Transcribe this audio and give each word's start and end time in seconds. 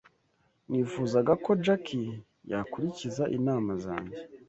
Nifuzaga 0.69 1.33
ko 1.43 1.51
Jack 1.63 1.85
yakurikiza 2.51 3.23
inama 3.37 3.71
zanjye. 3.83 4.17